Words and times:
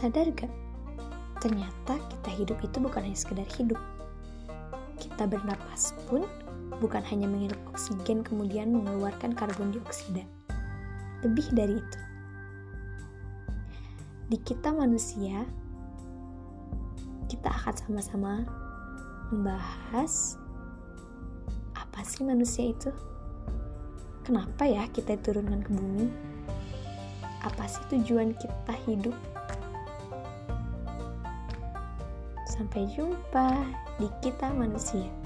Sadar 0.00 0.32
gak? 0.32 0.48
Ternyata 1.44 2.00
kita 2.08 2.30
hidup 2.32 2.56
itu 2.64 2.80
bukan 2.80 3.04
hanya 3.04 3.20
sekedar 3.20 3.44
hidup. 3.60 3.76
Kita 4.96 5.28
bernapas 5.28 5.92
pun 6.08 6.24
bukan 6.80 7.04
hanya 7.04 7.28
menghirup 7.28 7.60
oksigen 7.68 8.24
kemudian 8.24 8.72
mengeluarkan 8.72 9.36
karbon 9.36 9.76
dioksida. 9.76 10.24
Lebih 11.20 11.52
dari 11.52 11.76
itu. 11.76 11.98
Di 14.32 14.38
kita 14.40 14.72
manusia, 14.72 15.44
kita 17.28 17.52
akan 17.52 17.74
sama-sama 17.76 18.32
membahas 19.28 20.40
apa 21.76 22.00
sih 22.08 22.24
manusia 22.24 22.72
itu? 22.72 22.88
Kenapa 24.24 24.64
ya 24.64 24.88
kita 24.88 25.20
turunkan 25.20 25.60
ke 25.60 25.70
bumi? 25.76 26.08
Apa 27.40 27.64
sih 27.64 27.84
tujuan 27.92 28.36
kita 28.36 28.74
hidup? 28.84 29.16
Sampai 32.48 32.84
jumpa 32.92 33.64
di 33.96 34.08
kita 34.20 34.52
manusia. 34.52 35.19